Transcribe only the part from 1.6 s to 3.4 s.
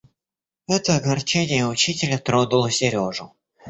учителя тронуло Сережу.